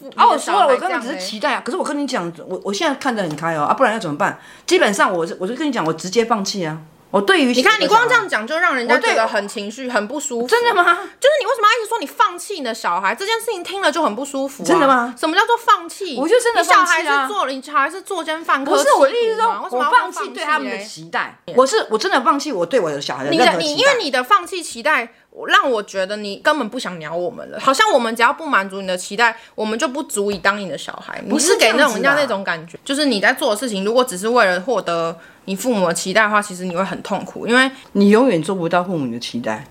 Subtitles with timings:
[0.00, 1.62] 父啊，我说了，我根本只是期待啊。
[1.62, 4.40] 可是我跟你讲，我我现在看得很开哦，啊，不然要怎么办？
[4.66, 6.78] 基本上我是我就跟你讲，我直接放弃啊。
[7.10, 10.46] 我对于你看，你光这样讲就让人家觉得很情绪，很不舒服。
[10.46, 10.84] 真的吗？
[10.84, 13.12] 就是你为什么要一直说你放弃你的小孩？
[13.12, 14.62] 这件事情听了就很不舒服。
[14.62, 15.12] 真的吗？
[15.18, 16.16] 什么叫做放弃？
[16.16, 17.04] 我就真的放弃了。
[17.04, 18.70] 小孩是做了，你小孩是作奸犯科。
[18.70, 21.36] 不是我的意思说，我放弃对他们的期待。
[21.56, 23.56] 我是我真的放弃我对我的小孩的期待。
[23.56, 25.12] 你的你因为你的放弃期待。
[25.46, 31.22] 让我觉得你根本不想鸟我们了，好像我们只要不满足你的期待，我们就不足以当你的小孩。
[31.28, 39.64] 不是给那种人家那种感觉，就是你在做的事情，如果只是为了获得你父母的期待的话，其实你会很痛苦，因为你永远做不到父母的期待。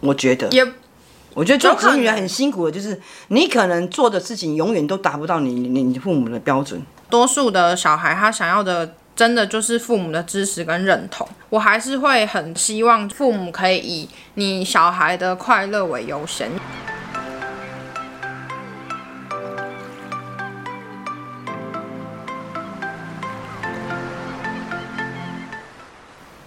[0.00, 0.66] 我觉得也，
[1.34, 6.82] 我觉得做子女很辛苦的，就是你可能做的事情永远都达不到你你你父母的标准。
[7.08, 8.94] 多数的小孩他想要的。
[9.18, 16.48] 真的就是父母的支持跟认同，我还是会很希望父母可以以你小孩的快乐为优先。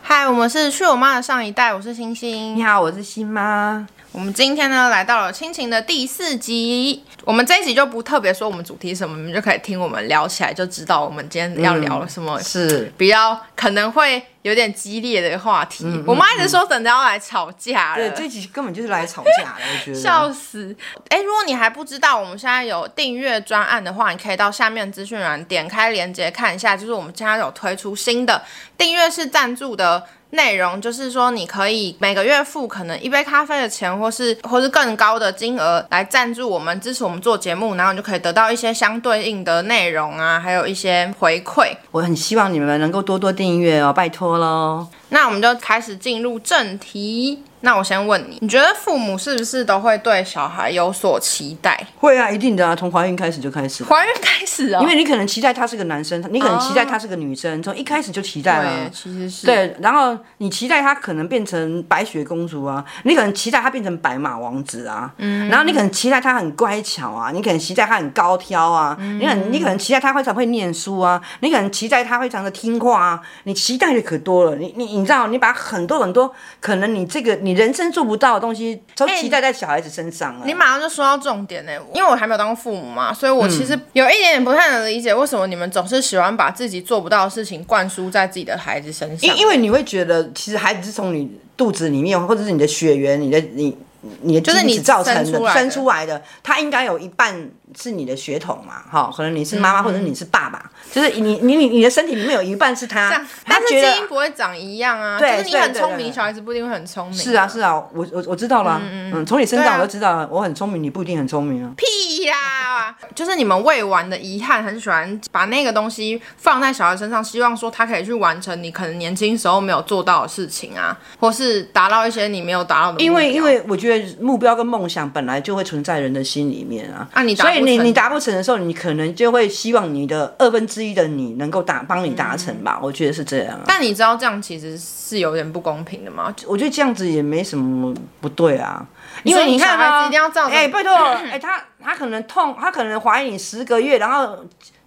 [0.02, 2.56] 嗨，我们是去我妈的上一代，我是星星。
[2.56, 3.86] 你好，我是星妈。
[4.14, 7.04] 我们今天呢，来到了亲情的第四集。
[7.24, 12.40] 我们这一集就不特别说我们主题什么，你们就可以听我们聊起来，就知道我们今天要聊什么。
[12.42, 15.84] 是比较可能会有点激烈的话题。
[15.86, 18.10] 嗯、我妈一直说等着要来吵架了。
[18.10, 20.00] 对，这集根本就是来吵架的，我觉得。
[20.00, 20.76] 笑死！
[21.10, 28.42] 哎，如果你还不知道我们现在有订阅专案的话，你可以到下面资讯栏点开链接看一下，就是我们现在有推出新的
[28.78, 30.04] 订阅式赞助的。
[30.34, 41.76] 内容就是说，你可以每个月付可能一杯咖啡的钱，或是 或是更高的金额来赞助我们，支持我们做节目，然后你就可以得到一些相对应的内容啊，还有一些回馈。
[41.92, 44.88] 我很希望你们能够多多订阅哦，拜托喽。
[45.10, 47.44] 那我们就开始进入正题。
[47.62, 51.88] 那我先问你，你觉得父母是不是都会对小孩有所期待？
[52.00, 53.84] 会啊，一定的啊，从怀孕开始就开始。
[53.84, 58.64] 怀孕开始啊、哦，因为你可能期待他是个男生，你可能期待他是个女生，从、哦、一开始就期待了。
[58.64, 59.46] 对，其实是。
[59.46, 78.32] 对，然后你期待他可能变成白雪公主啊，你可能期待他变成白马王子啊，嗯，然后你可能期待他很乖巧啊，你可能期待他很高挑啊，嗯、你可能你可能期待他非常会念书啊，你可能期待他非常的听话啊，你期待的可多了，你你你知道，你把很多很多可能你这个你人生做不到。
[78.32, 80.46] 的东西都期待在小孩子身上了。
[80.46, 89.30] 欸，你马上就说到重点呢，因为我还没有当过父母嘛，所以我其实有一点点不太能理解，为什么你们总是喜欢把自己做不到的事情灌输在自己的孩子身上。
[89.30, 93.78] 因因为你会觉得，其实孩子是从你肚子里面，或者是你的血缘，你的你
[94.22, 97.50] 你的基因造成的，生生出来的，他应该有一半。
[97.74, 98.84] 是你的血统嘛？
[98.92, 105.18] 哈，可能你是妈妈，或者你是爸爸，嗯、就是你你你你的身体里面有一半是他，他但是基因不会长一样啊。
[105.18, 107.18] 对，就是你很聪明，小孩子不一定会很聪明。
[107.18, 108.82] 是啊，是啊，我我我知道了。
[108.84, 111.72] 嗯嗯，从你身上我就知道了，我很聪明，你不一定很聪明啊。
[111.78, 112.94] 屁呀！
[113.16, 123.02] 就是你们未完的遗憾，很喜欢把那个东西放在小孩身上，希望说他可以去完成你可能年轻时候没有做到的事情啊，或是达到一些你没有达到的。
[123.02, 127.08] 因为因为我觉得目标跟梦想本来就会存在人的心里面啊。
[127.14, 127.62] 啊，你所以。
[127.64, 132.80] 你你达不成的时候，你可能就会希望你的二分之一的你能够达帮你达成吧？
[132.82, 133.60] 我觉得是这样。
[133.66, 136.34] 但你知道这样其实是有点不公平的吗？
[136.48, 138.86] 我觉得这样子也没什么不对啊，
[139.24, 140.54] 因为你看孩子一定要照顾。
[140.54, 140.94] 哎，拜托，
[141.32, 144.38] 哎，他他可能痛，他可能怀你十个月，然后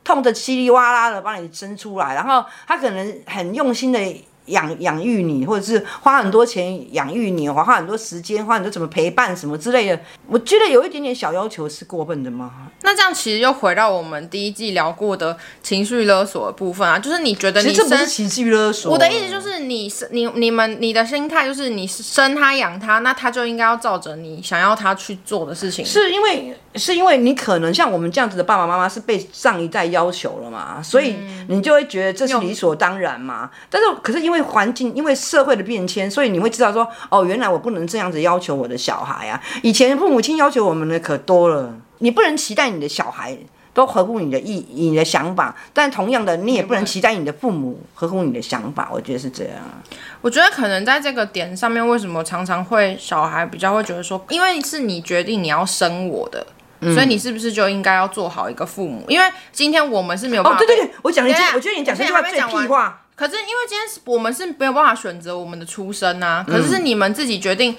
[0.03, 4.01] 痛得稀里哇啦的帮你生出来，然后他可能很用心的。
[4.47, 12.69] 养养育你，或者是花很多钱养育你，花花很多时间，花很多怎么陪伴什么之类的，我觉得有一点点小要求是过分的吗？
[12.83, 31.17] 那这样其实又回到我们第一季聊过的情绪勒索的部分啊，就是你觉得你其实这不是情绪勒索，我的意思就是你是你你们你的心态就是你生他养他，那他就应该要照着你想要他去做的事情，是因为是因为你可能像我们这样子的爸爸妈妈是被上一代要求了嘛，所以
[31.49, 34.45] 你就会觉得这是理所当然嘛，但是可是因为。
[34.45, 39.43] 环境，因为社会的变迁，所以你会知道说，哦，原来我不能这样子要求我的小孩啊。
[39.63, 43.37] 以前父母亲要求我们的可多了，你不能期待你的小孩
[43.73, 48.91] 都合乎你的意、你的想法，但同样的，你也不能期待你的父母合乎你的想法。
[48.93, 49.55] 我觉得是这样。
[50.21, 56.47] 我觉得可能在这个点上面，为什么常常会小孩比较会觉得说，因为是你决定你要生我的，
[56.81, 59.05] 所以你是不是就应该要做好一个父母？
[59.09, 60.59] 因为今天我们是没有办法。
[60.59, 63.01] 哦，对对对，我讲一句，我觉得你讲这句话最屁话。
[63.17, 67.77] 可是因为今天是我们是没有办法选择我们的出生啊，可是是你们自己决定，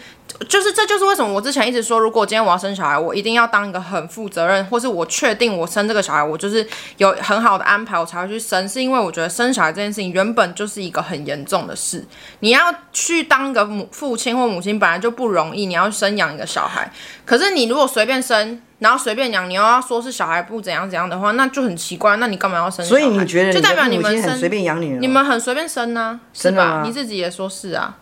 [0.47, 6.65] 就是这就是为什么我之前一直说，如果今天我要生小孩，我一定要当一个很负责任，或是我确定我生这个小孩，我就是
[7.00, 12.06] 有很好的安排，我才会去生，是因为我觉得生小孩这件事情原本就是一个很严重的事，
[12.39, 16.89] 你要去当一个母父亲或母亲本来就不容易，你要生养一个小孩，
[17.25, 18.62] 可是你如果随便生。
[18.80, 22.18] 然后随便养，你又要说是小孩不怎样怎样的话，那就很奇怪。
[22.18, 22.86] 那你干嘛要生？
[22.86, 25.00] 所以你觉得就代表你们很随便养你了？
[25.00, 26.19] 你们很随便生呢、啊？
[26.33, 26.81] 是吧？
[26.86, 27.98] 你自己也说是啊。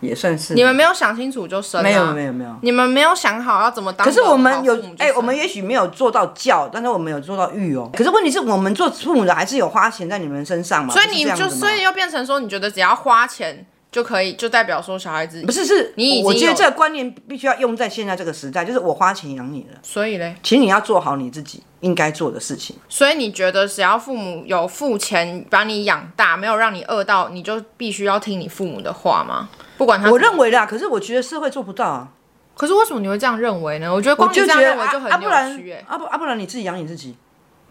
[0.00, 4.06] 也算是你们没有想清楚就生，没有没有没有，你们没有想好要怎么当。
[4.06, 7.90] 可是我们有哎、欸，我们也许没有做到教，但是我们有做到育哦。
[7.96, 10.92] 可是问题是我们做父母的还是有花钱在你们身上嘛？
[10.92, 13.64] 所以你就所以又变成说，你觉得只要花钱
[13.96, 16.22] 就可以，就代表说小孩子不是是你？
[16.22, 22.76] 我觉得这个观念必须要用在现在这个时代，就是我花钱养你了，所以嘞，请你要做好你自己应该做的事情。
[22.90, 29.48] 所以你觉得只要父母有付钱把你养大，没有让你饿到，你就必须要听你父母的话吗？
[29.78, 32.08] 不管他，我认为啦，可是我觉得社会做不到啊。
[32.54, 33.90] 可是为什么你会这样认为呢？
[33.90, 35.72] 我觉得光你这样认为就很扭曲。
[35.86, 37.16] 啊不啊不然你自己养你自己。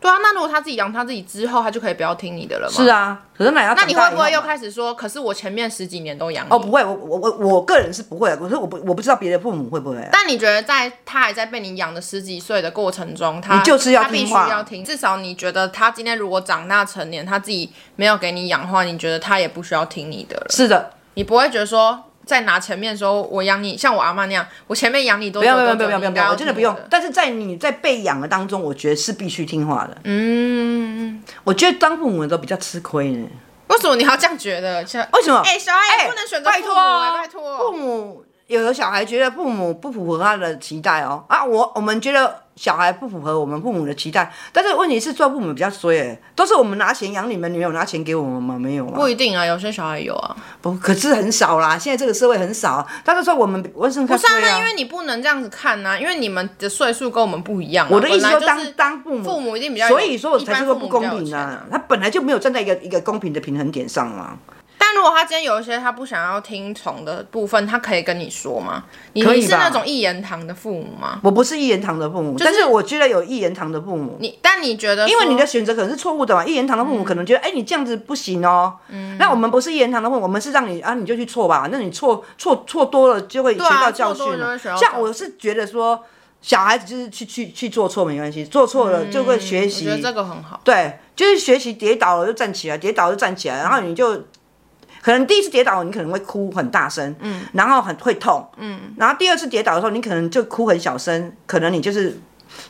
[0.06, 2.74] 对啊，那如果他自己养他自己之后，他就可以不要听你的了吗？
[2.76, 4.94] 是啊，可是奶要那你会不会又开始说？
[4.94, 6.50] 可是我前面十几年都养你。
[6.52, 10.08] 哦，不会，我我我我个人是不会，可是我不我不知道别的父母会不会。
[10.12, 20.46] 但你觉得在他还在被你养的十几岁的过程中，他你就是要他必须要听，至少你觉得他今天如果长大成年，他自己没有给你养的话，你觉得他也不需要听你的了。
[20.52, 22.04] 是的，你不会觉得说。
[22.26, 26.76] 在拿前面的时候，我养你，像我阿妈那样，我前面养你都不要不要不要不要不要，我真的不用。
[26.90, 29.98] 但是在你在被养的当中，我觉得是必须听话的。
[30.04, 33.28] 嗯，我觉得当父母的都比较吃亏呢。
[33.68, 34.82] 为什么你要这样觉得？
[34.82, 35.40] 为什么？
[35.40, 41.24] 哎、欸，小孩也不能选择父母、欸，拜托，父母有的小孩觉得父母不符合他的期待哦。
[41.28, 42.44] 啊，我我们觉得。
[42.56, 48.58] 小孩不符合我们父母的期待，但是问题是做父母比较衰哎，都是我们拿钱养你们，你们有拿钱给我们吗？
[48.58, 48.94] 没有啊。
[48.96, 50.34] 不一定啊，有些小孩有啊。
[50.62, 51.78] 不，可是很少啦。
[51.78, 54.58] 现在这个社会很少，但是说我们为什么不是啊？
[54.58, 57.90] 因为你不能这样子看呐、啊，因为你们的岁数跟我们不一样、啊。
[57.92, 61.62] 我的意思说当，当当父母，父母一定比较，所以说我才说不公平啊。
[61.70, 64.38] 他本来就没有站在一个一个公平的平衡点上嘛。
[64.86, 68.84] 但如果他今天有一些他不想要听从的部分，他可以跟你说吗？
[69.14, 71.20] 你你是那种一言堂的父母吗？
[71.24, 74.16] 我不是一言堂的父母，就是、但是我觉得有一言堂的父母。
[74.20, 76.46] 你但你觉得，因为你的选择可能是错误的嘛？
[76.46, 78.76] 一言堂的父母可能觉得，哎、嗯欸，你这样子不行哦。
[78.90, 79.18] 嗯。
[79.18, 81.68] 那我们不是一言堂的父母，我们是让你啊，你就去错吧。
[81.72, 84.56] 那你错错错多了就会学到教训了。
[84.60, 86.04] 像我是觉得说，
[86.42, 89.88] 小孩子就是去去去做错没关系，做错了就会学习。
[89.88, 90.62] 我觉得这个很好。
[90.64, 94.24] 对，就是学习跌倒了就站起来，跌倒了就站起来，然后你就。
[95.06, 102.18] 可能第一次跌倒，你可能会哭很大声，嗯，然后很会痛，嗯，然后第二次跌倒的时候，你可能就哭很小声，可能你就是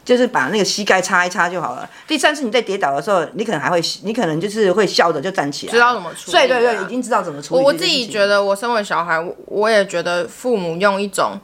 [0.03, 1.89] 就是把那个膝盖擦一擦就好了。
[2.05, 7.61] 第三次你再跌倒的时候，你可能还会，你可能就是会笑着就站起来，知道怎么处理，对对对，已经知道怎么处理。
[7.61, 11.39] 我我自己觉得，我身为小孩，我我也觉得父母用一种。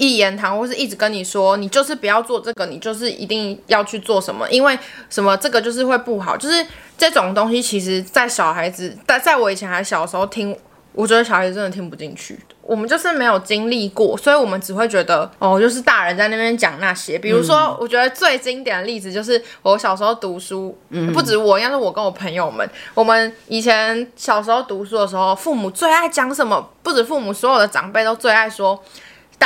[0.00, 4.78] 一言堂，或是一直跟你说，你就是不要做这个，你就是一定要去做什么，因为
[5.10, 6.66] 什么这个就是会不好，就是
[6.96, 10.56] 这种东西，其实，在小孩子，在在我以前还小的时候听，
[10.94, 12.38] 我觉得小孩子真的听不进去。
[12.62, 17.18] 我们就是没有经历过，所以我们只会觉得，哦，就是大人在那边讲那些。
[17.18, 26.70] 比如说，我觉得最经典的例子就是我小时候读书，嗯，不止我，应该是我跟我朋友们，我们以前小时候读书的时候，父母最爱讲什么？
[26.82, 28.82] 不止父母，所有的长辈都最爱说。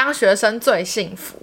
[0.04, 1.38] 当学生最幸福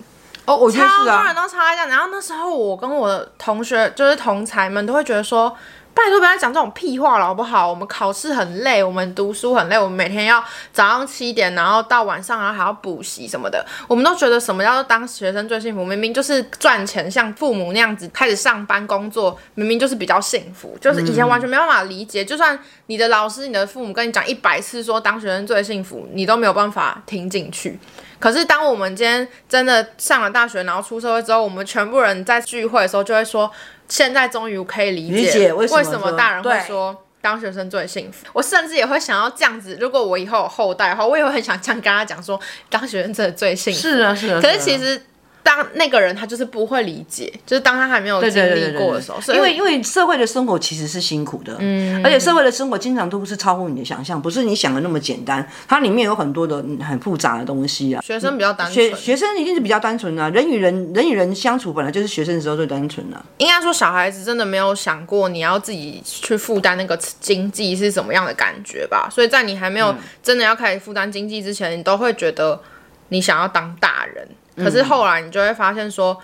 [0.46, 1.90] 哦，我觉得是啊，超多人都超爱这样。
[1.90, 5.56] 然后那时候我跟我的同学，就是同才们，都会觉得说，
[5.96, 7.68] 拜托不要讲这种屁话了，好不好？
[7.70, 10.44] 我们考试很累，我们读书很累，我们每天要
[10.74, 13.64] 早上七点，然后到晚上，然后还要补习什么的。
[13.88, 15.84] 我们都觉得什么叫做当学生最幸福？
[15.84, 20.78] 明明就是赚钱，像父母那样子开始上班工作，明明就是比较幸福。
[20.82, 22.58] 就是以前完全没办法理解，就算
[22.88, 27.80] 你的老师、你的父母跟你讲一百次说当学生最幸福，你都没有办法听进去。
[28.22, 33.52] 可是，当我们今天真的上了大学，然后出社会之后，我们全部人在聚会的时候，就会说：
[33.90, 38.28] 现在终于可以理解，理解为什么大人会说当学生最幸福。
[38.34, 43.80] 我甚至也会想要这样子，如果我以后有后代的话，我也会很想这样跟他讲说，当学生真的最幸福。
[43.80, 44.40] 是啊，是啊。
[44.42, 45.02] 可是其实。
[45.44, 58.02] 当那个人他就是不会理解，就是当他还没有经历过的时候，对对对对对，因为因为社会的生活其实是辛苦的，嗯，而且社会的生活经常都不是超乎你的想象，不是你想的那么简单，它里面有很多的很复杂的东西啊。
[58.02, 63.24] 学生比较单纯，学学生一定是比较单纯啊，人与人人与人相处本来就是学生的时候最单纯啊。
[63.38, 72.62] 应该说小孩子真的没有想过你要自己去负担那个经济是什么样的感觉吧，所以在你还没有真的要开始负担经济之前，你都会觉得
[73.10, 74.28] 你想要当大人。
[74.56, 76.18] 可是后来你就会发现说，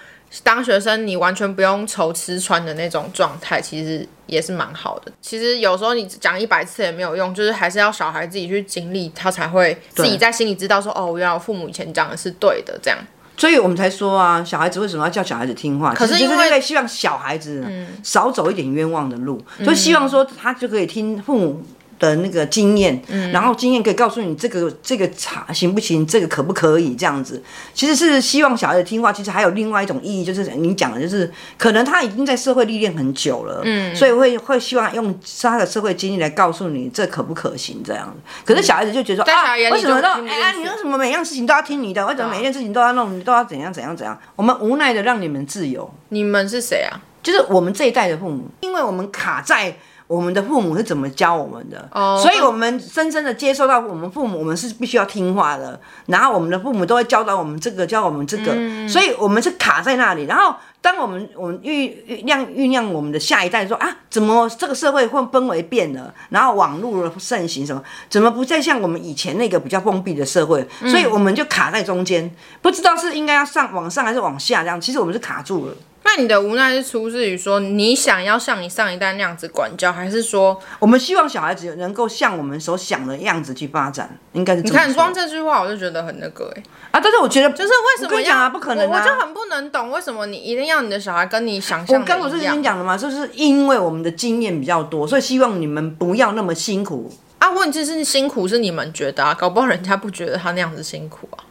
[0.43, 5.12] 当学生你完全不用愁吃穿的那种状态，其实也是蛮好的。
[5.22, 13.00] 其实有时候你讲一百次也没有用，就是还是要小孩自己去经历，他才会自己在心里知道说，哦，原来我父母以前讲的是对的，这样。
[13.38, 15.93] 所以我们才说啊，小孩子为什么要叫小孩子听话？
[15.93, 17.63] 可是因为希望小孩子
[18.03, 21.63] 少走一点冤枉的路，就希望说他就可以听父母。
[21.99, 27.41] 的那个经验，嗯，然后经验可以告诉你这个这个茶行不行，这个可不可以这样子。
[27.73, 29.11] 其实是希望小孩子听话。
[29.11, 38.21] 其实还有另外一种意义，就是你讲的，就是可能他已经在社会历练很久了，嗯，所以会会希望用他的社会经历来告诉你这可不可行这样子。
[38.45, 42.05] 可是小孩子就觉得说、嗯、啊，为什么都哎呀，你为什么每样事情都要听你的？
[42.05, 43.17] 为什么每件事情都要弄？
[43.17, 44.17] 你都要怎样怎样怎样？
[44.35, 45.89] 我们无奈的让你们自由。
[46.09, 46.99] 你们是谁啊？
[47.23, 49.75] 就是我们这一代的父母，因为我们卡在。
[50.07, 55.79] 我们的父母是怎么教我们的？Oh, 所以我们深深的接受到我们父母，我们是必须要听话的。
[56.05, 60.23] 然后我们的父母都会教导我们这个，教我们这个，嗯、所以我们是卡在那里。
[60.23, 66.13] 然后当我们我们酝酝酿酝酿我们的下一代说啊，怎么这个社会会氛围变了？
[66.29, 70.65] 然后网络的盛行什么，怎么不再像我们以前那个比较封闭的社会？
[70.89, 74.79] 所以我们就卡在中间，不知道是应该要上往上还是往下这样。
[74.79, 75.73] 其实我们是卡住了。
[76.07, 84.17] 那你的无奈是出自于说你想要像你上一代那样子管教，还是说我们希望小孩子能够像我们所想的样子去发展？
[84.31, 84.61] 应该是。
[84.61, 87.01] 你看光这句话我就觉得很那个哎、欸、啊！
[87.03, 88.49] 但是我觉得就是为什么要啊？
[88.49, 89.03] 不可能啊！
[89.03, 91.99] 我就很不能懂为什么你一定要你的小孩跟你想象。
[91.99, 92.97] 我刚不是跟你讲了吗？
[92.97, 97.51] 就是因为我们的经验比较多，所以希望你们不要那么辛苦啊。
[97.51, 101.43] 问题是辛苦是你们觉得啊，搞不好人家不觉得他那样子辛苦啊。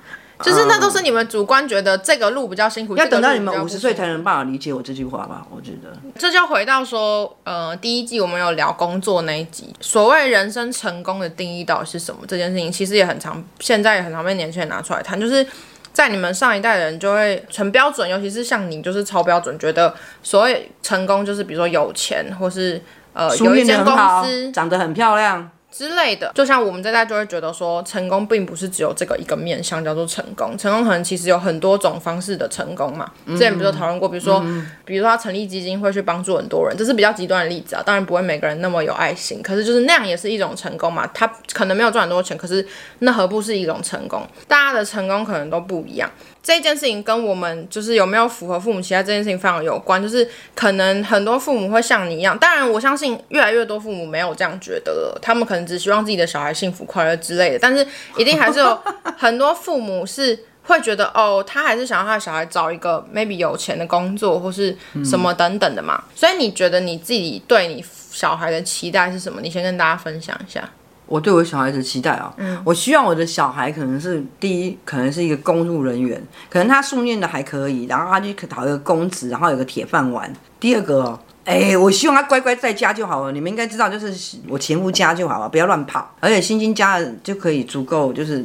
[0.42, 5.46] 就是那都是你们主观觉得这个路比较辛苦，要等到你们五十岁才能办法理解我这句话吧？
[5.50, 12.20] 我觉得这就回到说，呃，第一季我们有聊工作那一集，所谓人生成功的定义到底是什么？
[12.28, 15.18] 这件事情其实也很常，现在也很常被年轻人拿出来谈。
[15.18, 15.46] 就是
[15.92, 22.80] 在你们上一代的人就会成标准，尤其是像你就是超标准，觉得所谓成功就是比如说有钱，或是
[23.14, 25.50] 呃有一间公司，长得很漂亮。
[25.76, 33.10] 之类的，就像我们这代就会觉得说，成功并不是只有这个一个面向叫做成功，成功可能其实有很多种方式的成功嘛。
[33.26, 37.82] 之前不是讨论过，比如说，嗯、比如说他成立基金会去帮助很多人，这是比较极端的例子啊。
[37.84, 41.06] 当然不会每个人那么有爱心，可是就是那样也是一种成功嘛。
[41.12, 42.66] 他可能没有赚很多钱，可是
[43.00, 44.26] 那何不是一种成功？
[44.48, 46.10] 大家的成功可能都不一样。
[46.46, 57.84] 这件事情跟我们就是有没有符合父母期待这件事情非常有关，就是可能很多父母会像你一样，当然我相信越来越多父母没有这样觉得了，他们可能只希望自己的小孩幸福快乐之类的，但是
[58.16, 58.80] 一定还是有
[59.18, 66.04] 很多父母是会觉得哦，他还是想要他的小孩找一个 maybe 有钱的工作或是什么等等的嘛。
[66.14, 69.40] 所以你觉得你自己对你小孩的期待是什么？
[69.40, 70.70] 你先跟大家分享一下。
[71.06, 76.20] 我对我小孩子期待啊，嗯，我希望我的小孩可能是第一，可能是一个公务人员，
[76.50, 80.32] 可能他书念的还可以，然后他就可讨一个公职，然后有个铁饭碗。
[80.58, 83.30] 第二个哦，哎，我希望他乖乖在家就好了。
[83.30, 88.44] 你们应该知道，就是我前夫家就好了，不要乱跑，而且星星家就可以足够，就是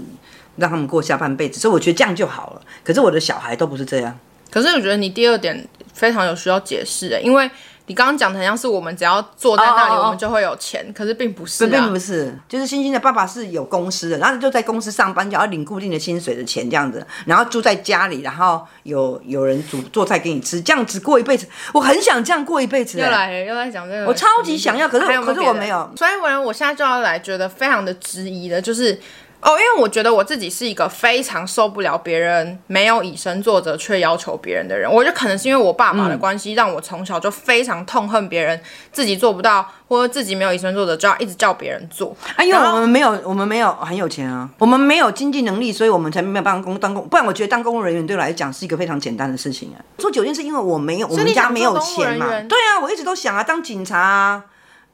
[0.58, 1.60] 让他们过下半辈子。
[1.60, 2.62] 所以我觉得这样就好了。
[2.84, 4.16] 可是我的小孩都不是这样。
[4.52, 7.50] 可是我觉得你第二点非常有需要解释的，因为。
[7.92, 10.98] 你刚刚讲的很像是我们只要坐在那里，我们就会有钱，oh, oh, oh.
[10.98, 22.98] 可是并不是、啊，并不是，就是星星的爸爸是有公司的，然后就在公司上班，就要领固定的薪水的钱这样子，然后住在家里，然后有有人煮做菜给你吃，这样子过一辈子，我很想这样过一辈子。
[22.98, 28.98] 又来又来讲这个，我超级想要，可是可是我没有，所以我我现在就要来觉得非常的质疑的，就是。
[29.42, 34.92] 哦，因为我觉得我自己是一个非常受不了别人没有以身作则却要求别人的人。
[34.92, 42.16] 我觉得可能是因为我爸爸的关系，让我从小就非常痛恨别人自己做不到，或者自己没有以身作则，就要一直叫别人做。
[42.36, 47.08] 哎，因为我们没有，我们没有很有钱啊，我们没有经济能力，所以我们才没有办法公当公。
[47.08, 49.82] 不然我觉得当公务人员对我来讲是一个非常简单的事情啊。
[49.98, 52.28] 做酒店是因为我没有，我们家没有钱嘛。
[52.48, 54.44] 对啊，我一直都想啊，当警察啊。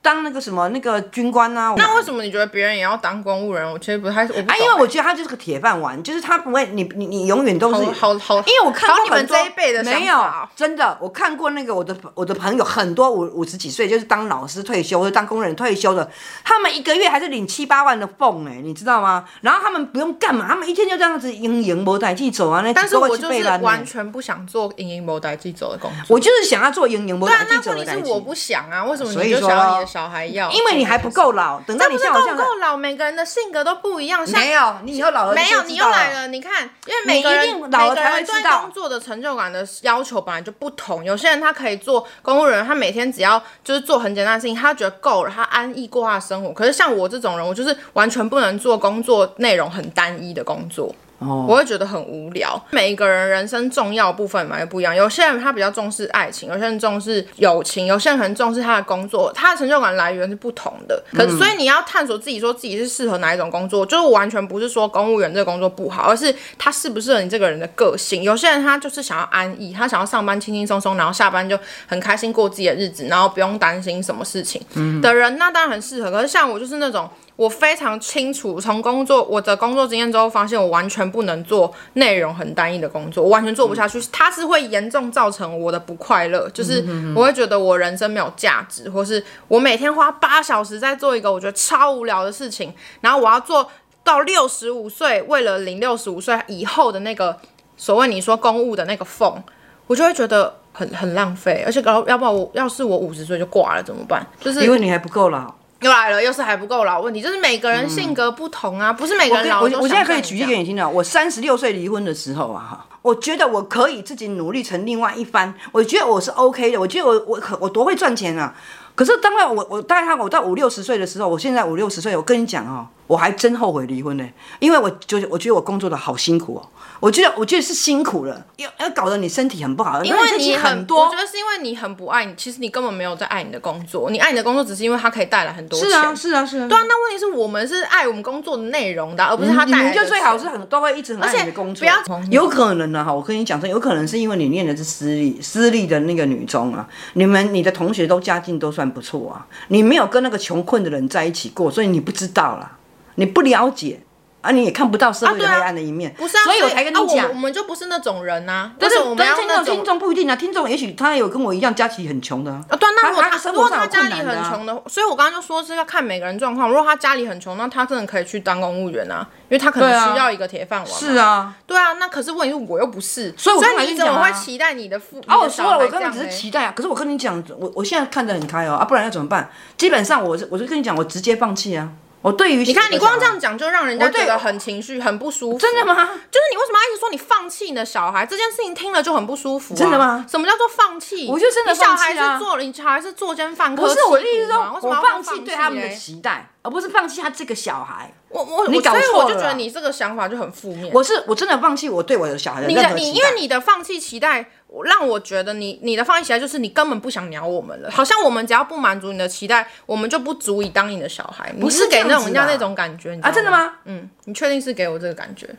[0.01, 1.73] 当那个什么那个军官啊？
[1.77, 3.69] 那为什么你觉得别人也要当公务人？
[3.69, 4.23] 我其实不太……
[4.23, 8.35] 我不、欸、因为我觉得他就是个铁饭碗，就是他不会，你你你永远都是好好，好。
[8.37, 10.23] 因为我看过你们这一辈的没有
[10.55, 16.09] 真的，我看过那个我的我的朋友很多五五十几岁就是当老师退休或者当工人退休的，
[16.43, 19.25] 他们一个月还是领七八万的俸哎，你知道吗？
[19.41, 22.61] 然后他们不用干嘛，他们一天就这样子营营无代志走啊。
[22.61, 27.77] 那但是我就是完全不想做营营无代志走的工作，我就是想要做营营无代志走的。
[27.77, 30.49] 对啊，那问题是我不想啊，为什么你就想要你的小孩要？
[30.51, 30.77] 因为。
[30.77, 34.23] 你还不够老，等到你像我这样，不够老，每个人的性格都不一样。
[34.29, 36.27] 没有，你以后老了没有，你又来了。
[36.27, 41.03] 你看，因为每个人每个人对工作的成就感的要求本来就不同。
[41.03, 46.51] 有些人他可以做公务人员，他每天只要就是做很简单的事情，他觉得够了，他安逸过他的生活。
[46.53, 50.93] 可是像我这种人，我就是完全不能做工作内容很单一的工作。
[51.19, 52.61] 哦，我会觉得很无聊。
[52.69, 61.03] 每一个人人生重要部分嘛也不一样，有些人他比较重视爱情，有些人重视友情，有些人很重视他的工作，他的成就感来源是不同的。
[61.13, 68.21] 可是，所以你要探索自己，说自己是适合哪一种工作，就是完全不是说公务员这个工作不好，而是他适不适合你这个人的个性。
[68.21, 71.57] 有些人他就是想要安逸，他想要上班轻轻松松，然后下班就
[71.87, 74.61] 很开心过自己的日子，然后不用担心什么事情
[75.01, 76.11] 的人，那当然很适合。
[76.11, 77.09] 可是像我就是那种。
[77.37, 84.01] 我非常清楚，从工作我的工作经验之后，发现我完全不能做内容很单一的工作，我完全做不下去。
[84.11, 86.83] 它是会严重造成我的不快乐，就是
[87.15, 93.69] 我会觉得我人生没有价值，或是我每天花八小时在做一个我觉得超无聊的事情，然后我要做
[94.03, 97.39] 到六十五岁，为了领六十五岁以后的那个
[97.77, 99.43] 所谓你说公务的那个缝，
[99.85, 101.61] 我就会觉得很很浪费。
[101.63, 104.25] 而且搞要不然我要是我五十岁就挂了怎么办？
[104.41, 105.53] 就是因为你还不够老。
[105.81, 109.69] 又来了，又是还不够老问题，就是每个人性格不同啊，嗯、不是每个人老我。
[109.69, 118.55] 我我现在可以举例给你听的，我三十六岁离婚的时候啊，哈，我觉得我可以自己努力成另外一番，我觉得我是 OK 的，我觉得我我可我多会赚钱啊。
[118.95, 124.27] 可是当然我我大概我到五六十岁的时候，我现在五六十岁，我跟你讲哦，我还真后悔离婚呢，
[124.59, 126.69] 因为我就我觉得我工作的好辛苦哦。
[126.99, 131.05] 我觉得，我觉得是辛苦了，要要搞得你身体很不好，因为你很多。
[131.05, 135.87] 我觉得是因为你很不爱你，其实你根本没有在爱你的工作，你爱你的工作只是因为它可以带来很多钱。
[135.87, 136.67] 是啊，是啊，是啊。
[136.67, 139.77] 对啊，那问题是我们是爱我们工作的内容的，而不是他带来。
[139.77, 141.85] 你们就最好是很都会一直很爱你的工作。
[141.87, 152.71] 不要，有可能呢哈，我跟你讲说，有可能是因为你念的是私立私立的那个女中啊，你们你的同学都家境都算不错啊，你没有跟那个穷困的人在一起过，所以你不知道啦，
[153.17, 153.99] 你不了解。
[154.39, 158.71] 啊，你也看不到社会的黑暗的一面，不是啊，所以我才跟你讲，我们就不是那种人呐。
[158.79, 162.63] 但是我们听众听众不一定啊，听众也许他也有跟我一样家庭很穷的啊。
[162.69, 166.69] 对，那如果他如果他家里很穷的，所以我刚刚就说是要看每个人状况。
[166.69, 170.87] 如果他家里很穷，那他真的可以去当公务员啊，因为他可能需要一个铁饭碗。
[170.87, 175.19] 是啊，对啊，那可是问题是我又不是，所以你怎么会期待你的父？
[175.25, 176.71] 啊，我说了，我刚刚只是期待啊。
[176.73, 179.49] 可是我跟你讲，我我现在看得很开哦，啊，不然要怎么办？
[179.75, 181.89] 基本上我是我就跟你讲，我直接放弃啊。
[182.21, 185.57] 我对于你看，你光这样讲就让人家觉得很情绪，很不舒服。
[185.57, 185.93] 真的吗？
[185.95, 189.75] 就是你为什么要一直说你放弃你的小孩这件事情，听了就很不舒服。
[189.75, 190.25] 真的吗？
[190.29, 191.27] 什么叫做放弃？
[191.29, 192.09] 我就真的放弃啊！
[192.09, 193.83] 你小孩是做了，你小孩是作奸犯科。
[193.83, 198.11] 不是我的意思说，我放弃对他们的期待，而不是放弃他这个小孩。
[198.29, 199.05] 我我你搞错了。
[199.05, 200.91] 所以我就觉得你这个想法就很负面。
[200.93, 202.89] 我是我真的放弃我对我的小孩的任何期待。
[202.89, 204.49] 你的你因为你的放弃期待。
[204.83, 211.51] 让我觉得你你的放弃期待就是你根本不想鸟我们了，好像我们只要不满足你的期待，我们就不足以当你的小孩。
[211.59, 213.31] 不是给那种人家那种感觉啊？
[213.31, 213.73] 真的吗？
[213.85, 215.49] 嗯，你确定是给我这个感觉？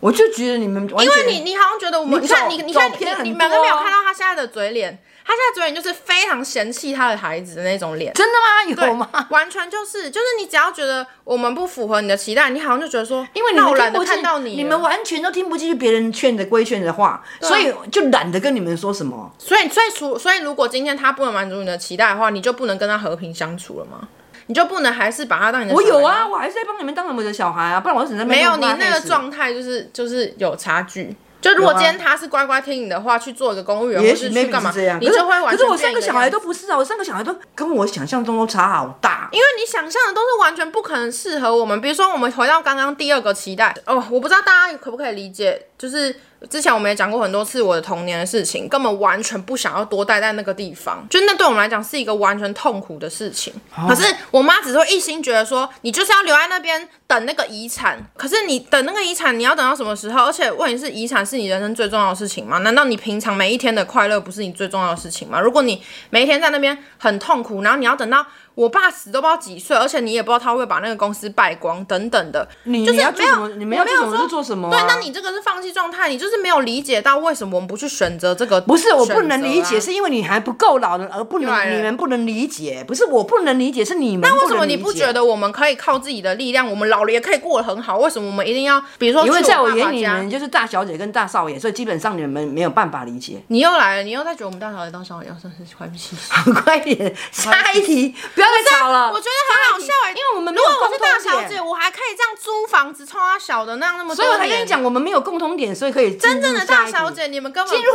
[0.00, 4.98] 我就觉得你们，因为你你好像觉得我们，你看你你看你你们都没有看到他现在的嘴脸。
[5.28, 8.32] 他现在嘴脸就是非常嫌弃他的孩子的那种脸，真的
[8.80, 8.86] 吗？
[8.88, 9.26] 有吗？
[9.28, 19.30] 完全就是，就是你只要觉得我们不符合你的期待，你好像就觉得说，因为你们懒得看到你，你们完全都听不进去别人劝的规劝的话，所以就懒得跟你们说什么。
[19.36, 24.08] 所以，所以，除所以，如果今天他不能满足你的期待的话，你就不能跟他和平相处了吗？
[24.46, 25.74] 你就不能还是把他当你的？
[25.74, 31.14] 我有啊，我还是在帮你们当你们的小孩啊，不然我只能没有你那个状态，就是就是有差距。
[31.40, 35.50] 就如果今天他是乖乖听你的话去做一个公务员，或是去干嘛，你就会完全。
[35.50, 39.28] 可是我三个小孩都不是啊，我三个小孩都跟我想象中都差好大。
[39.32, 41.80] 因为你想象的都是完全不可能适合我们。
[41.80, 46.14] 比如说，我们回到刚刚第二个期待哦，我不知道大家可不可以理解，就是。
[46.48, 53.52] 之前我们也讲过很多次我的童年的事情，根本完全不想要多待在那个地方，就那对我们来讲是一个完全痛苦的事情。
[53.88, 57.98] 可是我妈只是会一心觉得说，你就是要留在那边等那个遗产。
[58.16, 60.26] 可是你等那个遗产，你要等到什么时候？
[60.26, 62.58] 而且问题是，遗产是你人生最重要的事情吗？
[62.58, 65.40] 难道你平常每一天的快乐不是你最重要的事情吗？
[65.40, 68.24] 如果你每一天在那边很痛苦，然后你要等到。
[68.58, 72.44] 我爸死都不知道几岁，而且你也不知道他会把那个公司败光等等的。
[72.64, 74.68] 你就是没有，你没有说做什么？
[74.68, 78.60] 对，那你这个是放弃状态，你就是没有理解到为什么我们不去选择这个。
[78.62, 82.84] 不是我不能理解，是因为你还不够老人而不能，你们不能理解。
[82.88, 84.28] 不是我不能理解，是你们。
[84.28, 87.98] 那为什么你不觉得我们可以靠自己的力量，我们老了也可以过得很好？
[87.98, 88.82] 为什么我们一定要？
[88.98, 93.40] 比如说，因为在我眼里，你们就是大小姐跟大少爷，所以基本上你们没有办法理解。
[93.46, 96.16] 你又来了，你又在觉得我们大小姐、大少爷要算是坏脾气。
[96.64, 99.12] 快点，下一题，不要再吵了。
[99.20, 100.92] 觉得很好笑哎，因为我们没有共同点。
[100.92, 104.16] 如果我是大小姐，我还可以这样租房子，冲他小的那样那么多。
[104.16, 107.92] 所以我才跟你讲，我们没有共同点，所以可以真正的大小姐，你们根本进入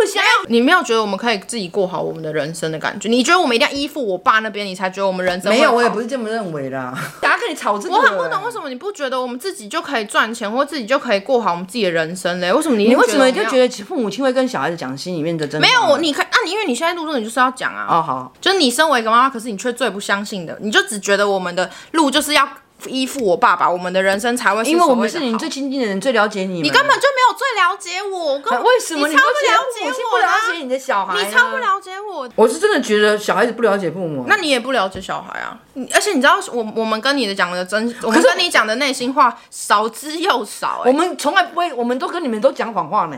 [0.48, 3.10] 你没有觉得我们可以自己过好我们的人生的感觉？
[3.10, 5.72] 你觉得我们一定要依附我爸那边，你才觉得我们人生没有？
[5.72, 6.94] 我也不是这么认为的。
[7.22, 7.96] 大家跟你吵这个。
[7.96, 12.52] 我很不懂为什么你不觉得我们自己就可以赚钱，或自己就可以过好我们自己的人生嘞？
[12.52, 15.60] 为什么你你为什么就觉得父母亲会跟小孩子讲心里面的真？
[15.62, 17.86] 没有我，你看啊，你因为你现在录这，你就是要讲啊。
[17.90, 22.10] 哦好，就是你身为一个妈妈，可是你却最不相信的，你就只觉得我们的路。
[22.12, 22.48] 就是要
[22.86, 24.62] 依附我爸爸，我们的人生才会。
[24.64, 26.62] 因为我们是你最亲近的人，最了解你。
[26.62, 30.12] 你根本就没有最了解我，根本为什么你超不了解我？
[30.12, 32.30] 不了解你的小孩，你超不了解我。
[32.36, 35.58] 我是真的觉得小孩子不了解父母，那你也不了解小孩啊。
[35.94, 40.84] 而且你知道，我我们跟你的讲的真，我们跟你讲的内心话少之又少。
[40.86, 43.18] 我们从来不会，我们都跟你们都讲谎话呢。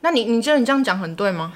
[0.00, 1.52] 那你你觉得你这样讲很对吗？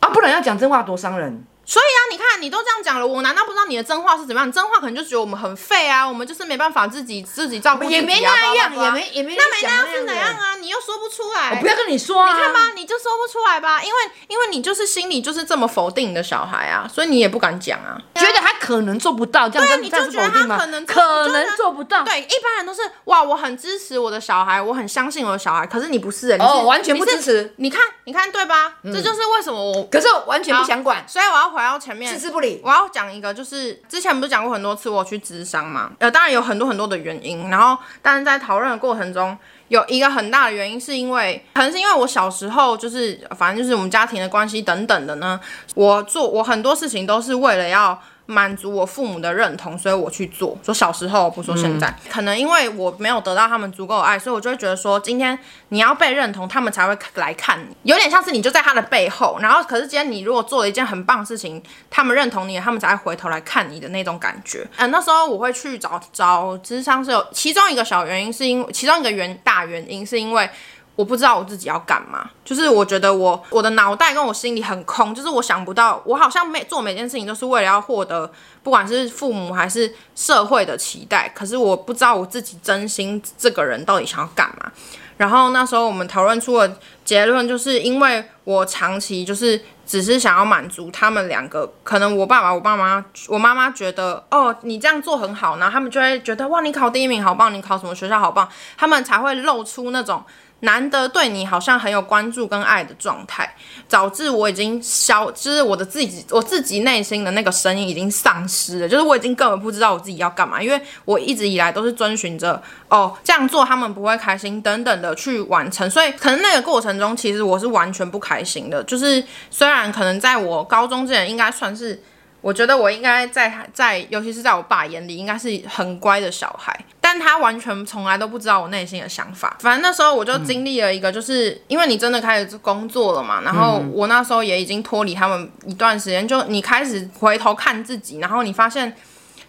[0.00, 1.44] 啊，不然要讲真话多伤人。
[1.64, 4.50] 所以啊，你看，你都这样讲了，我难道不知道你的真话是怎么样？
[4.50, 10.56] 真话可能就觉得我们很废啊，我们就是没办法自己自己照顾自己啊，也没那样，也没也没那没那样是哪样啊？
[10.56, 13.96] 你又说不出来，我不要跟你说啊，你看吧，你就说不出来吧，因为
[14.28, 28.74] 因为你就是心里就是这么否定你的小孩啊，所以你也不敢讲啊，觉得他可能做不到，这样对，你就觉得他可能可能做不到，对，一般人都是哇，我很支持我的小孩，我很相信我的小孩，可是你不是，你是哦，完全不支持，你看，你看对吧？
[28.84, 32.12] 这就是为什么我，可是我完全不想管，所以我要回到前面。
[32.12, 39.36] 置之不理我要讲一个，就是之前不是讲过很多次，我去咨商嘛，呃，当然有很多很多的原因，然后，但是在讨论的过程中，
[39.68, 45.38] 有一个很大的原因，是因为可能是因为我小时候就是，反正就是我们家庭的关系等等的呢，
[45.74, 48.00] 我做我很多事情都是为了要。
[48.32, 50.56] 满足我父母的认同，所以我去做。
[50.64, 57.76] 说小时候，不说现在，嗯、可能因为我没有得到他们足够的爱，所以我就会觉得说，今天你要被认同，他们才会来看你。
[57.82, 64.66] 有点像是你就在他的背后，然后可是今天你如果做了一件很棒的事情，他们认同你，他们才会回头来看你的那种感觉。
[64.76, 70.48] 嗯，那时候我会去找找智商，是有其中一个小原因，是因为其中一个原大原因是因为。
[70.94, 78.30] 我不知道我自己要干嘛，就是我觉得我我的脑袋跟我心里很空，就是我想不到，我好像每做每件事情都是为了要获得，
[78.62, 84.70] 不管是父母还是社会的期待，可是我不知道我自己真心这个人到底想要干嘛。
[85.16, 100.22] 然后那时候我们讨论出了结论，就是因为我长期就是只是想要满足他们两个，可能我爸爸、我爸妈、我妈妈觉得哦，你这样做很好，然后他们就会觉得哇，你考第一名好棒，你考什么学校好棒，他们才会露出那种。
[100.62, 103.52] 难得对你好像很有关注跟爱的状态，
[103.88, 122.02] 导致我已经消，就是我的自己，我自己内心的那个声音已经丧失了，就是我已经根本不知道我自己要干嘛，因为我一直以来都是遵循着哦，这样做他们不会开心等等的去完成，所以可能那个过程中其实我是完全不开心的，就是虽然可能在我高中之前应该算是。
[122.42, 129.56] 我觉得我应该在在，尤其是在我爸眼里，应该是很乖的小孩，但他完全从来都不知道我内心的想法。
[129.60, 138.92] 反正那时候我就经历了一个，就是因为你真的开始工作了嘛，然后我那时候也已经脱离他们一段时间，就你开始回头看自己，然后你发现，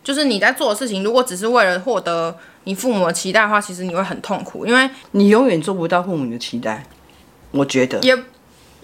[0.04, 6.86] 就是你在做的事情，如果只是为了获得你父母的期待的话，其实你会很痛苦，因为你永远做不到父母的期待。
[7.50, 8.16] 我觉得也。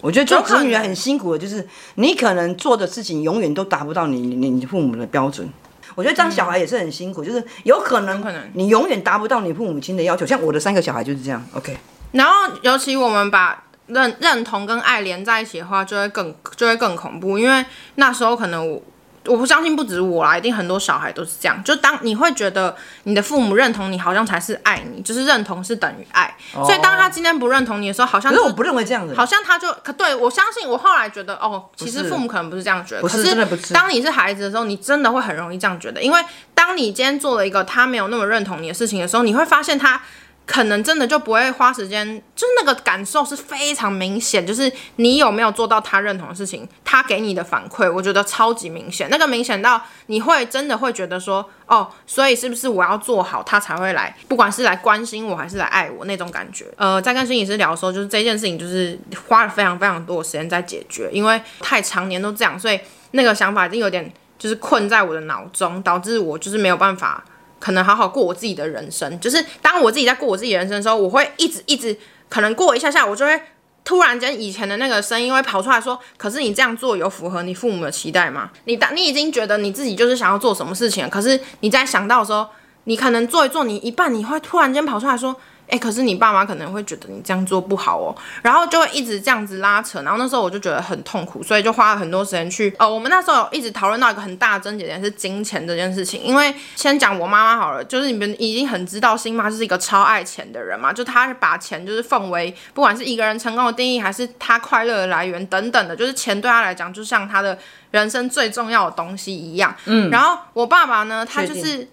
[0.01, 5.47] 我觉得做子女很辛苦的，就是你可能做的事情永远都达不到你你你父母的标准。
[5.95, 10.25] 我觉得当小孩也是很辛苦，就是有可能你永远达不到你父母亲的要求。
[10.25, 11.43] 像我的三个小孩就是这样。
[11.53, 11.77] OK。
[12.13, 18.81] 然后尤其我们把认认同跟爱连在一起的话，就会更就会更恐怖，因为那时候可能我。
[19.29, 21.63] 我不相信不止我啦，一定很多小孩都是这样。
[21.63, 26.35] 就当你会觉得你的父母认同你，好像才是爱你，就是认同是等于爱。
[26.53, 26.65] Oh.
[26.65, 30.67] 所以当他今天不认同你的时候，好像、就是、可是我不认为这样子，好像他就可对我相信。
[30.67, 33.01] 我后来觉得哦，其实父母可能不是这样觉得。
[33.01, 33.73] 可是。
[33.73, 36.19] 当你是孩子的时候，你真的会很容易这样觉得，因为
[36.53, 40.01] 当你今天做了一个他没有那么认同你的事情的时候，你会发现他。
[40.49, 42.03] 可能真的就不会花时间，
[42.35, 56.65] 就是那个感受是非常明显，就是你有没有做到他认同的事情，他给你的反馈，我觉得超级明显，那个明显到你会真的会觉得说，哦，所以是不是我要做好，他才会来，不管是来关心我还是来爱我那种感觉。
[56.77, 62.79] 呃，在跟心理师聊的时候，就是这件事情就是花了非常非常多的时间在解决，因为太常年都这样，所以
[63.11, 67.23] 那个想法已经有点就是困在我的脑中，导致我就是没有办法。
[67.59, 71.97] 可能好好过我自己的人生，就是当我自己在过我自己人生的时候，我会一直一直，
[72.29, 73.41] 可能过一下下，我就会
[73.83, 82.47] 突然间以前的那个声音会跑出来说：“可是你这样做有符合你父母的期待吗？”你当你已经觉得你自己就是想要做什么事情，可是你在想到的时候，
[82.85, 85.35] 你可能做一做，你一半你会突然间跑出来说。
[85.69, 92.73] 哎，可是你爸妈可能会觉得你这样做不好哦，然后就会一直这样子拉扯，然后那时候我就觉得很痛苦，所以就花了很多时间去。
[92.79, 96.23] 哦，我们那时候有一直讨论到一个很大的症结点是金钱这件事情。
[96.23, 107.57] 因为先讲我妈妈好了，就是你们已经很知道，新妈就是一个超爱钱的人嘛，就她把钱就是奉为不管是一个人成功的定义，还是她快乐的来源等等的，就是钱对她来讲就像她的
[107.91, 109.75] 人生最重要的东西一样。
[109.85, 111.87] 嗯，然后我爸爸呢，他就是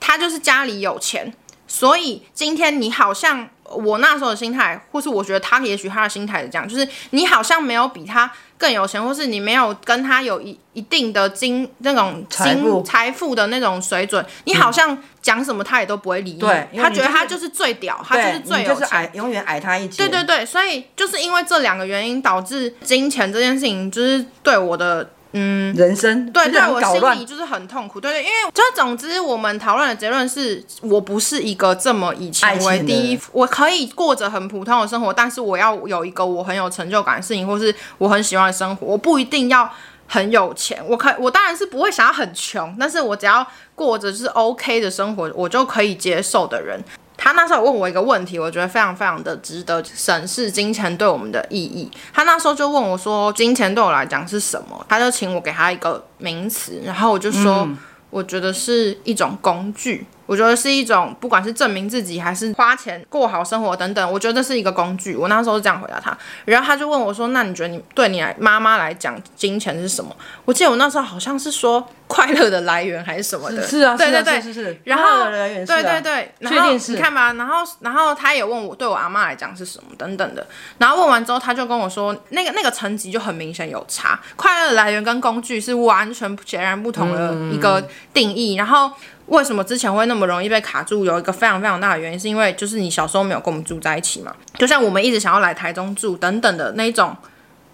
[0.00, 1.32] 他就是家里有钱。
[1.70, 8.28] 所以今天你好像我那时候的心态，或是我觉得他也许他的心态是这样，就是你好像没有比他
[8.58, 16.40] 更有钱，或是你没有跟他有一一定的金那种财富财富的那种水准，你好像讲什么他也都不会理你。
[16.40, 19.96] 对，他觉得他就是最屌，他就是最有钱，就是矮，永远矮他一截。
[19.98, 25.08] 对对对，所以就是因为这两个原因导致金钱这件事情，就是对我的。
[25.32, 39.70] 嗯，人生对对，我心里就是很痛苦，对对，因为就总之我们讨论的结论是我不是一个这么以钱为第一，我可以过着很普通的生活，但是我要有一个我很有成就感的事情，或是我很喜欢的生活，我不一定要
[40.06, 46.82] 很有钱，我可我当然是不会想要很穷，但是我只要过着是 OK 的生活，我就可以接受的人。
[47.22, 51.90] 他那时候问我一个问题，我觉得非常非常的值得审视金钱对我们的意义。
[52.14, 57.76] 他那时候就问我说：“金钱对我来讲是什么？”他就请我给他一个名词，然后我就说：“嗯、
[58.08, 65.16] 我觉得是一种工具。”我觉得是一种，不管是证明自己还是花钱过好生活等等，我觉得这是一个工具。
[65.16, 70.14] 我那时候是这样回答他，然后他就问我说：“那你觉得你对你来妈妈来讲，金钱是什么？”
[70.46, 73.66] 我记得我那时候好像是说快乐的来源还是什么的。
[73.66, 74.80] 是啊，对对对，是是是。
[74.84, 76.92] 然后对对对，确定是。
[76.92, 80.46] 你看吧，然后然后他也问我对我阿妈来讲是什么等等的。
[80.78, 87.82] 然后问完之后，他就跟我说，那个那个层级就很明显有差，快乐的来源跟工具是完全截然不同的一个
[88.14, 88.54] 定义。
[88.54, 88.92] 然后。
[89.30, 91.04] 为什么之前会那么容易被卡住？
[91.04, 94.34] 有一个非常非常大的原因，是因为就是你小时候没有跟我们住在一起嘛。
[94.58, 97.16] 就像我们一直想要来台中住等等的那种，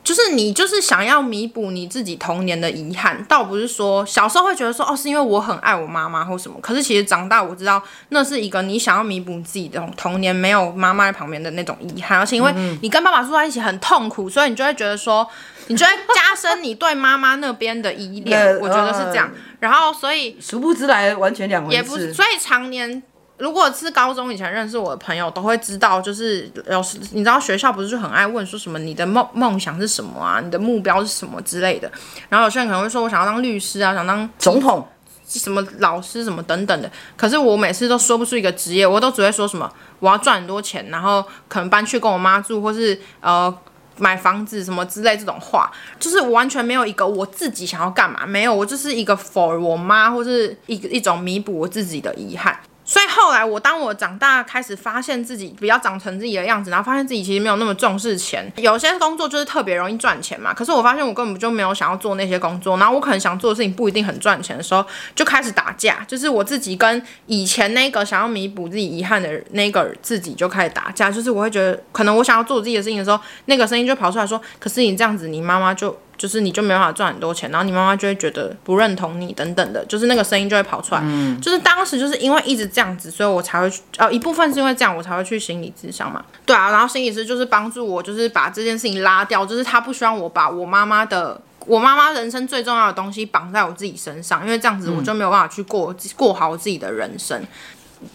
[0.07, 6.57] 就是你就是想要弥补你自己童年的遗憾，倒不是说小时候会觉得说哦，是因为我很爱我妈妈或什么。
[6.61, 15.29] 可是其实长大我知道，那是一个你想要弥补自己的童年没有妈妈在旁边的那种遗憾，而且因为你跟爸爸住在一起很痛苦，所以你就会觉得说。
[15.69, 19.29] 你就会加深你对妈妈那边的依恋，我觉得是这样。
[19.59, 21.75] 然后，所以殊不知来完全两回事。
[21.75, 23.03] 也不是，所以常年
[23.39, 31.91] 如果是高中以前认识我的朋友，都会知道，就是老师你知道学校不是就很爱问说什么你的梦梦想是什么啊，你的目标是什么之类的。
[32.29, 34.87] 然后有些人可能会说我想要当律师啊，想当总统，
[35.27, 36.91] 什么老师什么等等的。
[37.17, 43.57] 可是我每次都说不出一个职业，我都只会说什么我要赚很多钱，然后可能搬去跟我妈住，或是呃。
[43.99, 52.55] 买房子什么之类这种话，就是完全没有一个我自己想要干嘛，没有，我就是一个 for 我妈或是一一种弥补我自己的遗憾。
[52.87, 60.55] 所以后来我当我长大开始发现自己比较长成自己的样子，然后发现自己其实没有那么重视钱，有些工作就是特别容易赚钱嘛。
[60.55, 75.99] 可是我发现我根本就没有想要做那些工作，然后我可能想做的事情不一定很赚钱的时候，就开始打架，就是我自己跟以前那个想要弥补自己遗憾的那个自己就开始打架，就是我会觉得可能我想要做自己的事情的时候，那个声音就跑出来说，可是你这样子，你妈妈就。
[76.19, 81.01] 就是你就没办法赚很多钱，然后你妈妈就会觉得不认同你等等的，就是那个声音就会跑出来。
[81.05, 86.25] 嗯，就是当时就是因为一直这样子，所以我才会去，呃，一部分是因为这样，我才会去心理咨商嘛。
[86.45, 97.43] 对啊，然后心理师就是帮助我，就是把这件事情拉掉，就是他不希望我把我妈妈的，我妈妈人生最重要的东西绑在我自己身上，因为这样子我就没有办法去过过好我自己的人生。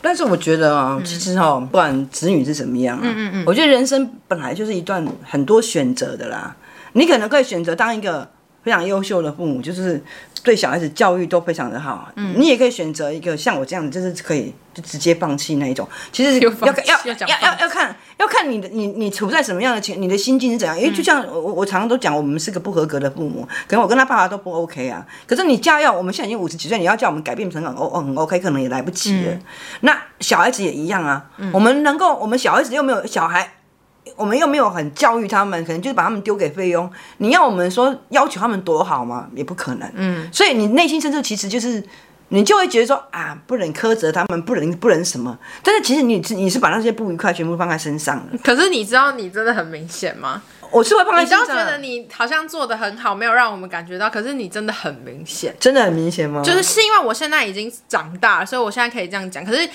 [0.01, 6.55] 但是我觉得啊，其实哦，不管子女是怎么样啊，嗯嗯嗯，我觉得人生本来就是一段很多选择的啦。
[6.93, 8.29] 你可能可以选择当一个
[8.63, 10.03] 非常优秀的父母，就是
[10.43, 12.11] 对小孩子教育都非常的好。
[12.15, 15.87] 嗯，你也可以选择一个像我这样子，就是可以就直接放弃那一种。
[16.11, 20.79] 其实要要要要要要看要看你的你你处在什么样的情，你的心境是怎样。
[20.79, 25.03] 因为就像我我常常都讲，我们是个不合格的父母，可能我跟他爸爸都不 OK 啊。
[25.25, 29.39] 可是你家要我们现在已经五十几岁，你要叫我们改变成很 O 很 OK，可能也来不及了。
[29.79, 31.25] 那小孩子也一样啊。
[31.51, 33.53] 我们能够，我们小孩子又没有小孩。
[34.15, 36.91] 我们又没有很教育他们，可能就是把他们丢给费用。
[37.17, 39.27] 你要我们说要求他们多好吗？
[39.35, 39.91] 也不可能。
[39.95, 41.83] 嗯，所以你内心深处其实就是，
[42.29, 45.37] 你就会觉得说啊，不能苛责他们，不能不能什么。
[45.63, 48.25] 但是其实你是你是把那些不愉快全部放在身上了。
[48.43, 50.41] 可是你知道你真的很明显吗？
[50.71, 51.43] 我是会放在身上。
[51.43, 54.09] 你都觉得你好像做的很好，没有让我们感觉到。
[54.09, 56.41] 可是你真的很明显，真的很明显吗？
[56.43, 59.45] 就是是因为我现在已经长大了，所以我现在可以这样讲。
[59.45, 59.69] 可是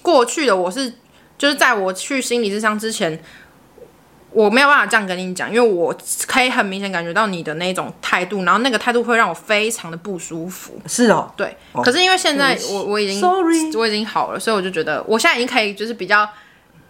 [0.00, 0.90] 过去的我是，
[1.36, 3.20] 就是在我去心理智商之前。
[4.36, 5.96] 我没有办法这样跟你讲，因为我
[6.26, 10.78] 可以很明显感觉到你的那种态度，然后那个态度会让我非常的不舒服。
[10.86, 11.56] 是哦，对。
[11.72, 16.28] 哦、可是因为现在我我已经，Sorry，我已经好了，所以我就觉得我现在已经可以就是比较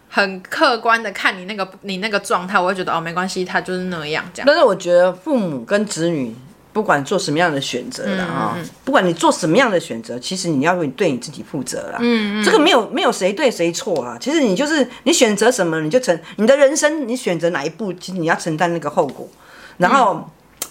[0.09, 4.47] 很客观的看你那个你那个状态，我会觉得哦没关系，他就是那样这样。
[4.47, 6.35] 但是我觉得父母跟子女。
[6.77, 11.97] 不管做什么样的选择了啊，嗯嗯、不管你做什么样的选择，其实你要为对你自己负责啦。
[12.03, 14.19] 嗯嗯，这个没有没有谁对谁错啊。
[14.21, 19.27] 其实你就是你选择什么，你就承你的人生，你选择哪一步，其实你要承担那个后果。
[19.79, 20.69] 然后、嗯、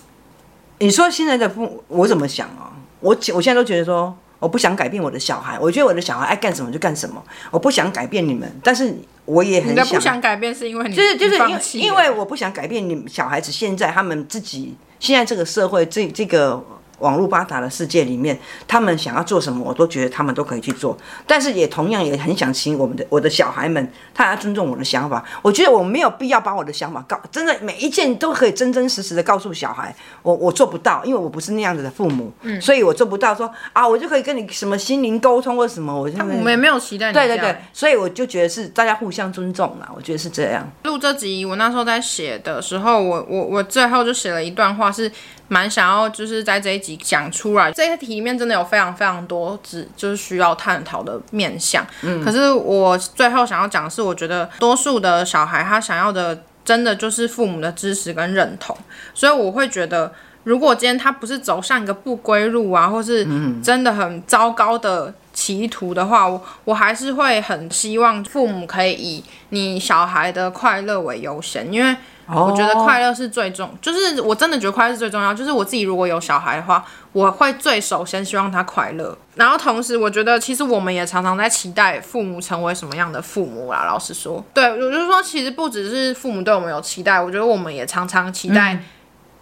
[0.78, 2.70] 你说现在的父母，我怎么想啊？
[3.00, 9.84] 我我现在都觉得说，我不想改变我的小孩，我觉得我的小孩爱干什么就干什么，我不想改变你们，但是我也很想。
[9.84, 16.75] 你不想改变是因为你就是就是因为因为我不想改变你们小孩子现在他们自己现在这个社会这这个。
[17.00, 20.98] 网络发达的世界里面，他们想要做什么，我都觉得他们都可以去做。
[21.28, 25.24] 但是也同样也很想请我们的我的小孩们，他要尊重我的想法。
[25.42, 29.94] 我觉得我没有必要把我的想法告，真的每一件都可以真真实实的告诉小孩。
[30.22, 35.94] 我我做不到，因为我不是那样子的父母，嗯，所以我做不到说啊，我就可以跟你什么心灵沟通或什么。
[35.94, 37.14] 我就我们也没有期待你。
[37.14, 39.90] 对对对，所以我就觉得是大家互相尊重啦。
[39.96, 40.66] 我觉得是这样。
[40.84, 45.12] 录这集，我那时候在写的时候，我我我最后就写了一段话是。
[45.48, 51.86] 蛮想要就是在这一集讲出来，这些题里面真的有非常非常多只就是需要探讨的面向。
[52.02, 58.76] 嗯，可是我最后想要讲的是，我觉得多数的小孩他想要的真的就是父母的支持跟认同，
[59.14, 60.12] 所以我会觉得，
[60.46, 63.28] 如果今天他不是走上一个不归路啊，或是
[63.62, 71.96] 真的很糟糕的歧途的话，我我还是会很希望父母可以以你小孩的快乐为优先，因为。
[72.28, 75.32] 我觉得快乐是最重，就是我真的觉得快乐是最重要。
[75.32, 79.16] 就是我自己如果有小孩的话，我会最首先希望他快乐。
[79.36, 83.86] 然后同时，我觉得其实我们也常常在期待父母成为什么样的父母啦。
[83.86, 88.80] 老实说，对，我就是说，其实不只是父母对我们有期待，我觉得我们也常常期待，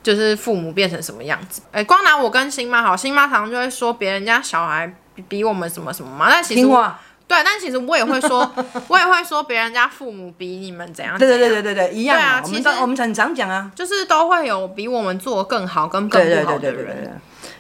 [0.02, 1.62] 就是父母变成什么样子。
[1.72, 6.94] 哎、嗯，光拿我跟新妈好，新妈常常就会说别人家小孩比比我们什么什么嘛，但其实我。
[7.28, 8.40] 对，但其实我也会说，
[8.88, 11.38] 我也会说别人家父母比你们怎样，怎样。
[11.38, 12.18] 对对对对对对，一样。
[12.18, 16.72] 对啊，其实我们很常讲啊，就是都会有比我们做更好跟更不好的人。
[16.72, 17.12] 对对对对对对。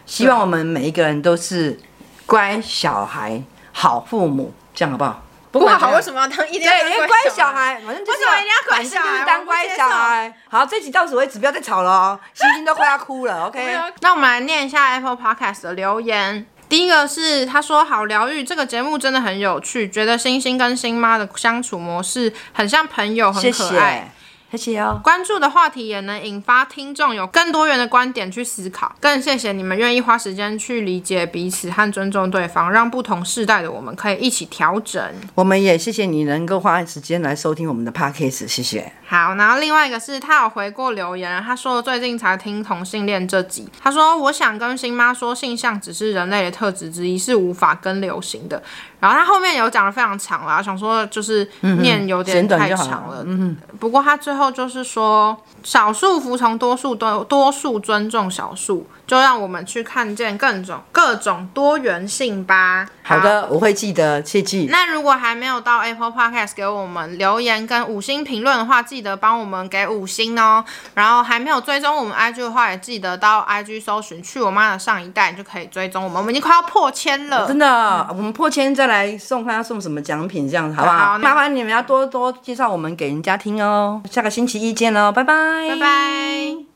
[0.06, 1.80] 希望我们每一个人都是
[2.26, 5.23] 乖小孩、好父母，这样好不好？
[5.52, 6.97] 不过好，为什么要当一定要乖小孩？
[6.97, 9.08] 对，乖小孩，反正就是为什么一定要乖小孩？
[9.12, 10.34] 就是当乖小孩。
[10.49, 13.45] 好，这集到此为止，不要再吵了哦，星星都快要哭了。
[13.47, 16.45] OK，那我们来念一下 Apple Podcast 的留言。
[16.73, 23.91] 第一个是他说好疗愈，这个节目真的很有趣，觉得星星跟星妈的相处模式很像朋友，很可爱。
[23.91, 24.22] 谢谢
[24.53, 28.95] 谢谢哦，关注的话题也能引发听众有更多元的观点去思考。
[28.99, 35.03] 更谢谢你们愿意花时间去理解彼此和尊重对方，让不同世代的我们可以一起调整。
[35.33, 38.93] 我们也谢谢你能够花时间来收听我们的 podcast，谢谢。
[39.07, 48.61] 好，然后另外一个是他有回过留言，他说最近才听同性恋这集，他说我想跟新妈说，性向只是人类的特质之一，是无法跟流行的。
[49.03, 53.21] 然后他后面有讲的非常长啦，想说就是念有点太长了。
[53.25, 58.87] 嗯，不过他最后就是说，少数服从多数，多多数尊重少数。
[59.13, 62.84] 就让我们去看见各种各种多元性吧。
[63.04, 64.67] 好，好的，我会记得，切记。
[64.71, 70.65] 那如果还没有到 Apple Podcast 给我们留言跟五星评论的话，记得帮我们给五星哦。
[70.95, 76.17] 然后还没有追踪我们 IG 的话，也记得到 IG 搜寻“去我妈的上一代”就可以追踪我们。
[76.17, 78.08] 我们已经快要破千了，真的。
[78.10, 80.97] 嗯、我们破千再来送看他送什么奖品，这样子好不好？
[81.12, 84.02] 好，麻烦你们要多多介绍我们给人家听哦。
[84.10, 85.34] 下个星期一见喽，拜拜，
[85.69, 86.72] 拜拜。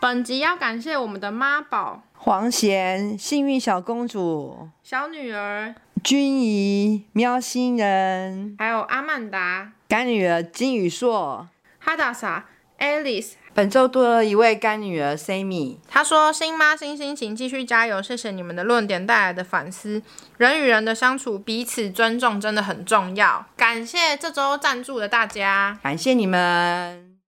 [0.00, 11.46] 本集要感谢我们的妈宝黄贤、幸运小公主、小女儿君怡、喵星人，还有阿曼达干女儿金宇硕、
[11.78, 12.46] 哈达莎、
[12.78, 13.32] Alice。
[13.52, 18.00] 本周多了一位干女儿 Sammy，她说：“新妈、新心情继续加油！
[18.00, 20.02] 谢谢你们的论点带来的反思。
[20.38, 23.44] 人与人的相处，彼此尊重真的很重要。
[23.54, 27.09] 感谢这周赞助的大家，感谢你们。”